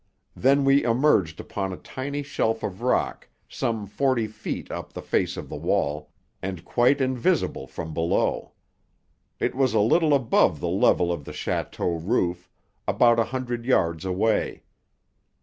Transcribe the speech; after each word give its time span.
Then 0.35 0.65
we 0.65 0.83
emerged 0.83 1.39
upon 1.39 1.71
a 1.71 1.77
tiny 1.77 2.23
shelf 2.23 2.63
of 2.63 2.81
rock 2.81 3.29
some 3.47 3.85
forty 3.85 4.25
feet 4.25 4.71
up 4.71 4.91
the 4.93 5.01
face 5.03 5.37
of 5.37 5.47
the 5.47 5.55
wall, 5.55 6.09
and 6.41 6.65
quite 6.65 6.99
invisible 6.99 7.67
from 7.67 7.93
below. 7.93 8.53
It 9.39 9.53
was 9.53 9.75
a 9.75 9.79
little 9.79 10.15
above 10.15 10.59
the 10.59 10.69
level 10.69 11.11
of 11.13 11.25
the 11.25 11.33
château 11.33 12.01
roof, 12.03 12.49
about 12.87 13.19
a 13.19 13.25
hundred 13.25 13.63
yards 13.63 14.03
away. 14.03 14.63